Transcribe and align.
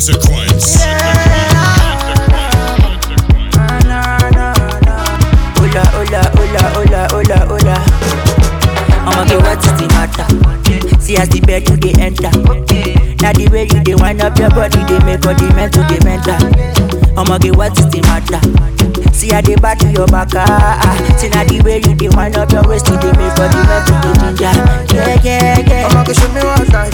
consequence. 0.00 0.80
Hola, 5.60 5.82
hola, 5.92 6.22
hola, 6.36 6.62
hola, 6.72 7.06
hola, 7.10 7.38
hola. 7.46 7.76
I'ma 9.04 9.24
get 9.26 9.42
what 9.42 9.58
is 9.58 9.72
the. 9.76 11.00
See 11.00 11.16
as 11.18 11.28
the 11.28 11.40
bed 11.40 11.68
you 11.68 11.76
they 11.76 11.92
enter. 12.00 12.30
Now 13.20 13.32
the 13.32 13.48
way 13.52 13.68
you 13.70 13.84
they 13.84 13.94
wind 13.94 14.22
up 14.22 14.38
your 14.38 14.48
body, 14.48 14.78
they 14.88 15.04
make 15.04 15.26
all 15.26 15.34
the 15.34 15.52
men 15.54 15.70
to 15.72 15.80
the 15.80 16.00
mental. 16.02 17.18
I'ma 17.18 17.36
get 17.36 17.56
what 17.56 17.78
is 17.78 17.84
the 17.90 18.00
matter. 18.00 18.40
See 19.12 19.28
how 19.28 19.42
they 19.42 19.54
back 19.56 19.78
to 19.80 19.92
your 19.92 20.06
back 20.06 20.32
ah, 20.34 20.80
ah, 20.80 21.16
See 21.18 21.28
now 21.28 21.44
the 21.44 21.60
way 21.60 21.76
you 21.84 21.94
they 21.94 22.08
wind 22.08 22.36
up 22.36 22.50
your 22.52 22.64
waist 22.64 22.86
they 22.86 22.96
make 22.96 23.20
me 23.20 23.28
for 23.36 23.44
the 23.52 23.60
men 23.68 23.84
to 23.84 23.92
the 24.00 24.10
ginger 24.16 24.48
Yeah, 24.96 25.20
yeah, 25.20 25.60
yeah 25.60 25.88
I'ma 25.92 26.04
go 26.04 26.12
show 26.14 26.28
me 26.32 26.40
what's 26.40 26.72
that 26.72 26.88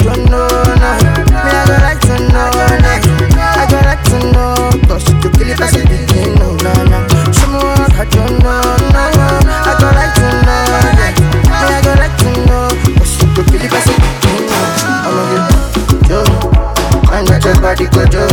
go 17.90 18.02
yo. 18.12 18.26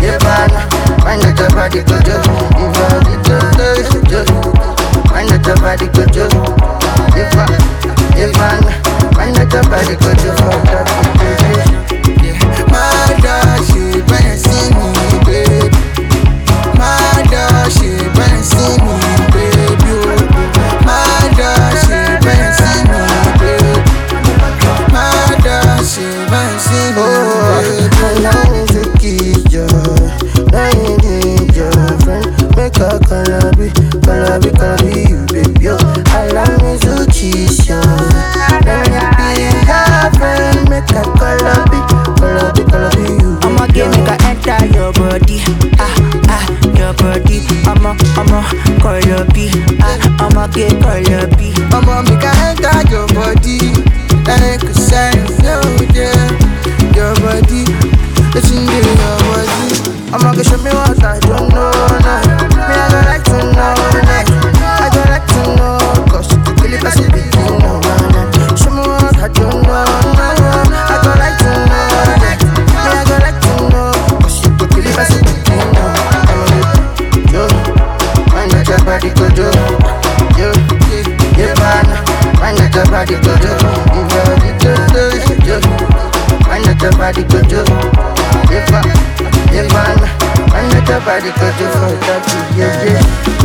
Yeah, 0.00 0.18
man. 0.20 0.50
Find 1.00 1.24
out 1.24 1.38
your 1.38 1.48
body 1.50 1.82
go 1.82 1.96
yo. 2.04 2.16
If 2.60 2.76
I 2.76 2.78
get 3.04 3.28
yo, 3.28 3.36
yo. 4.10 4.20
Find 5.08 5.30
out 5.32 5.46
your 5.46 5.56
body 5.56 5.86
go 5.88 6.04
yo. 6.12 6.26
If 7.16 7.36
I, 7.36 7.38
if 8.16 8.36
I, 8.36 8.60
find 9.14 9.38
out 9.38 9.52
your 9.52 9.62
body 9.64 9.96
go 9.96 10.10
yo. 10.22 10.34
For 10.36 10.50
that, 12.72 13.16
dog, 13.22 13.64
she 13.64 13.80
better 14.04 14.36
see 14.36 14.68
me, 14.74 14.86
babe. 15.24 15.72
My 16.76 17.22
dog, 17.30 17.70
she 17.72 17.88
better 18.12 18.42
see 18.42 18.76
me, 18.84 18.96
babe. 19.32 19.80
dog, 21.36 21.74
she 21.80 21.96
better 22.20 22.52
see 22.52 22.82
me, 22.84 23.00
see 26.60 26.83
B, 49.04 49.50
ah 49.84 50.24
I'ma 50.24 50.46
get 50.48 50.72
B. 51.36 51.52
Mama, 51.68 52.02
make 52.08 52.24
I 52.24 52.56
enter 52.56 52.88
your 52.88 53.06
body. 53.12 53.60
Like 54.24 54.62
a 54.64 54.72
sign 54.72 55.26
flow, 55.36 55.60
yeah. 55.92 56.16
Your 56.96 57.12
body, 57.20 57.68
it's 58.32 58.50
in 58.50 58.64
your 58.64 58.96
body. 59.28 59.68
I'ma 60.08 60.32
go 60.34 60.42
show 60.42 60.56
me 60.58 60.70
what 60.70 61.04
I 61.04 61.20
don't 61.20 61.52
Body 83.04 83.20
go 83.20 83.34
If 83.36 84.08
you 84.16 84.24
need 84.40 84.56
to 84.64 84.72
do 84.88 85.04
yo 85.44 85.60
Find 86.48 86.64
out 86.64 86.80
your 86.80 86.92
body 86.92 87.22
go 87.24 87.36
yo 87.52 87.60
Yeah, 88.48 88.64
man, 88.72 88.86
yeah, 89.52 89.68
man 89.68 90.00
Find 90.48 90.72
out 90.72 90.88
your 90.88 91.00
body 91.00 91.30
go 91.36 91.48
yo 91.60 91.68
For 91.68 91.92
that, 92.00 92.24
yeah, 92.56 92.84
yeah, 92.84 93.43